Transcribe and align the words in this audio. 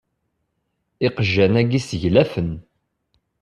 Iqjan-agu 1.07 1.79
seglafen. 1.87 2.51